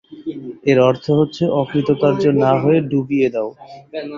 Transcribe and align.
এর 0.69 0.77
অর্থ 0.89 1.05
হচ্ছে 1.19 1.43
অকৃতকার্য 1.61 2.23
না 2.43 2.51
হয়ে 2.61 2.79
ডুবিয়ে 2.91 3.27
দাও। 3.33 3.49